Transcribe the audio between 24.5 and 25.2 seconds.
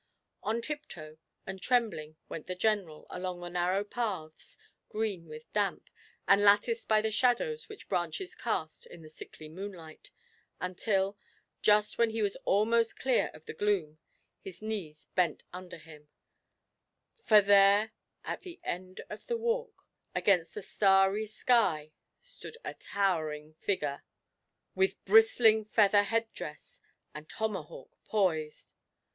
with